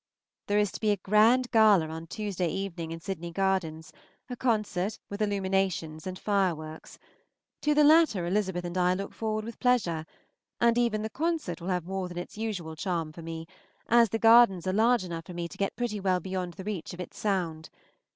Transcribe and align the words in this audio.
There 0.47 0.57
is 0.57 0.71
to 0.71 0.79
be 0.79 0.89
a 0.89 0.97
grand 0.97 1.51
gala 1.51 1.89
on 1.89 2.07
Tuesday 2.07 2.47
evening 2.49 2.89
in 2.89 2.99
Sydney 2.99 3.31
Gardens, 3.31 3.93
a 4.31 4.35
concert, 4.35 4.97
with 5.11 5.21
illuminations 5.21 6.07
and 6.07 6.17
fireworks. 6.17 6.97
To 7.61 7.75
the 7.75 7.83
latter 7.83 8.25
Elizabeth 8.25 8.65
and 8.65 8.75
I 8.79 8.95
look 8.95 9.13
forward 9.13 9.45
with 9.45 9.59
pleasure, 9.59 10.07
and 10.59 10.75
even 10.75 11.03
the 11.03 11.11
concert 11.11 11.61
will 11.61 11.67
have 11.69 11.85
more 11.85 12.07
than 12.07 12.17
its 12.17 12.35
usual 12.35 12.75
charm 12.75 13.11
for 13.13 13.21
me, 13.21 13.45
as 13.89 14.09
the 14.09 14.17
gardens 14.17 14.65
are 14.65 14.73
large 14.73 15.03
enough 15.03 15.25
for 15.27 15.35
me 15.35 15.47
to 15.47 15.55
get 15.59 15.75
pretty 15.75 15.99
well 15.99 16.19
beyond 16.19 16.53
the 16.53 16.63
reach 16.63 16.95
of 16.95 16.99
its 16.99 17.19
sound. 17.19 17.69